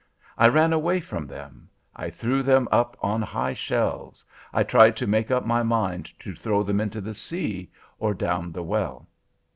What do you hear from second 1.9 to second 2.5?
I threw